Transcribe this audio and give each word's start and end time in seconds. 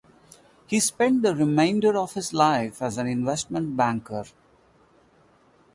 He 0.65 0.79
spent 0.79 1.21
the 1.21 1.35
remainder 1.35 1.95
of 1.95 2.15
his 2.15 2.33
life 2.33 2.81
as 2.81 2.97
an 2.97 3.05
investment 3.05 3.77
banker. 3.77 4.25